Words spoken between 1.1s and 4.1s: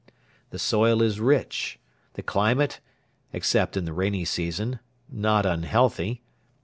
rich; the climate, except in the